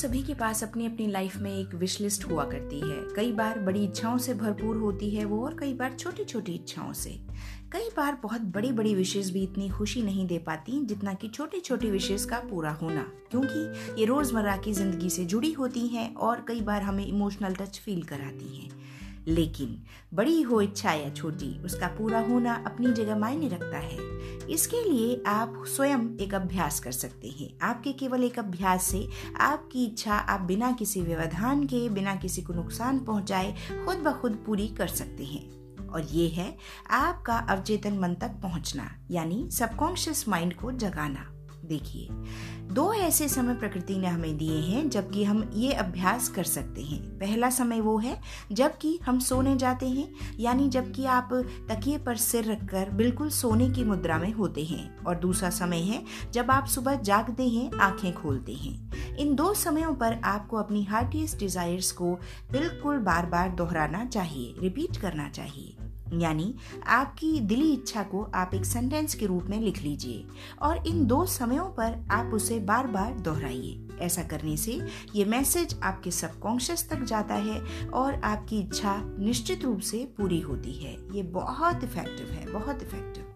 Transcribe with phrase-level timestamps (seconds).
[0.00, 3.58] सभी के पास अपनी अपनी लाइफ में एक विश लिस्ट हुआ करती है। कई बार
[3.58, 7.10] बड़ी इच्छाओं से भरपूर होती है वो और कई बार छोटी छोटी इच्छाओं से।
[7.72, 11.60] कई बार बहुत बड़ी बड़ी विशेष भी इतनी खुशी नहीं दे पाती जितना कि छोटी
[11.60, 16.44] छोटी विशेष का पूरा होना। क्योंकि ये रोज़मर्रा की ज़िंदगी से जुड़ी होती हैं और
[16.48, 18.70] कई बार हमें इमोशनल टच फील कराती हैं।
[19.30, 19.82] लेकिन
[20.14, 23.98] बड़ी हो इच्छा या छोटी, उसका पूरा होना अपनी जगह मायने रखता है।
[24.50, 29.08] इसके लिए आप स्वयं एक अभ्यास कर सकते हैं। आपके केवल एक अभ्यास से
[29.40, 33.54] आपकी इच्छा आप बिना किसी व्यवधान के, बिना किसी को नुकसान पहुँचाए
[33.86, 36.56] खुद ब खुद पूरी कर सकते हैं। और ये है
[36.90, 41.26] आपका अवचेतन मन तक पहुँचना, यानी सबकॉन्शियस माइंड को जगाना।
[41.64, 42.08] देखिए
[42.70, 47.18] दो ऐसे समय प्रकृति ने हमें दिए हैं, जबकि हम ये अभ्यास कर सकते हैं।
[47.18, 48.20] पहला समय वो है,
[48.52, 51.28] जबकि हम सोने जाते हैं, यानी जबकि आप
[51.68, 56.04] तकिए पर सिर रखकर बिल्कुल सोने की मुद्रा में होते हैं। और दूसरा समय है,
[56.32, 61.38] जब आप सुबह जागते हैं, आँखें खोलते हैं। इन दो समयों पर आपको अपनी हार्टिएस्ट
[61.38, 62.14] डिजायर्स को
[62.52, 65.76] बिल्कुल बार बार दोहराना चाहिए रिपीट करना चाहिए।
[66.12, 66.54] यानी
[66.86, 70.24] आपकी दिली इच्छा को आप एक सेंटेंस के रूप में लिख लीजिए
[70.62, 74.80] और इन दो समयों पर आप उसे बार बार दोहराइए। ऐसा करने से
[75.14, 80.72] ये मैसेज आपके सबकॉन्शियस तक जाता है और आपकी इच्छा निश्चित रूप से पूरी होती
[80.72, 83.26] है। ये बहुत इफ़ेक्टिव है, बहुत इफ़ेक्टिव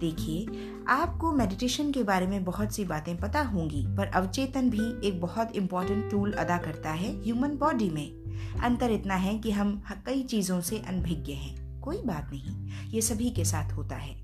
[0.00, 0.46] देखिए,
[0.88, 5.56] आपको मेडिटेशन के बारे में बहुत सी बातें पता होंगी, पर अवचेतन भी एक बहुत
[5.56, 10.60] इंपॉर्टेंट टूल अदा करता है ह्यूमन बॉडी में। अंतर इतना है कि हम कई चीज़ों
[10.60, 14.14] से अनभिज्ञ हैं। कोई बात नहीं, ये सभी के साथ होता है।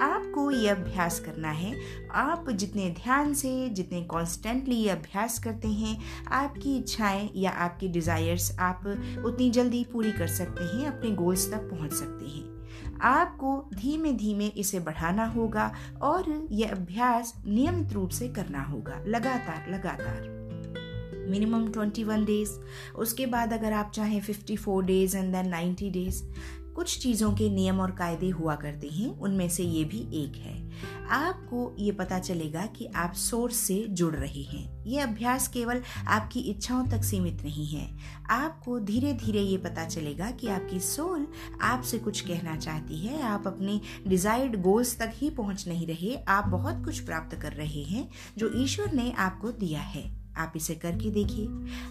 [0.00, 1.74] आपको ये अभ्यास करना है।
[2.10, 5.98] आप जितने ध्यान से, जितने कॉन्स्टेंटली ये अभ्यास करते हैं,
[6.32, 8.86] आपकी इच्छाएँ या आपकी डिज़ायर्स आप
[9.24, 14.46] उतनी जल्दी पूरी कर सकते हैं, अपने गोल्स तक पहुँच सकते हैं। आपको धीमे धीमे
[14.46, 15.72] इसे बढ़ाना होगा
[16.02, 20.32] और यह अभ्यास नियमित रूप से करना होगा, लगातार लगातार।
[21.30, 22.50] मिनिमम ट्वेंटी वन डेज़
[22.94, 26.22] उसके बाद अगर आप चाहें fifty four days and then ninety days
[26.76, 30.64] कुछ चीज़ों के नियम और कायदे हुआ करते हैं, उनमें से ये भी एक है।
[31.10, 36.40] आपको ये पता चलेगा कि आप सोर्स से जुड़ रहे हैं। ये अभ्यास केवल आपकी
[36.40, 37.96] इच्छाओं तक सीमित नहीं है।
[38.30, 41.26] आपको धीरे धीरे ये पता चलेगा कि आपकी सोल
[41.62, 46.48] आपसे कुछ कहना चाहती है। आप अपने डिजायर्ड गोल्स तक ही पहुँच नहीं रहे। आप
[46.48, 51.10] बहुत कुछ प्राप्त कर रहे हैं, जो ईश्वर ने आपको दिया है। आप इसे करके
[51.10, 51.46] देखिए।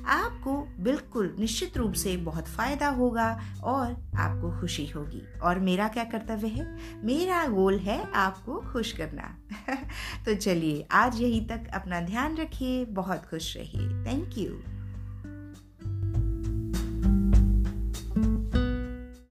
[0.05, 6.03] आपको बिल्कुल निश्चित रूप से बहुत फ़ायदा होगा और आपको खुशी होगी। और मेरा क्या
[6.03, 6.77] कर्तव्य है?
[7.05, 9.37] मेरा गोल है आपको खुश करना।
[10.25, 14.82] तो चलिए, आज यहीं तक अपना ध्यान रखिए, बहुत खुश रहिए। Thank you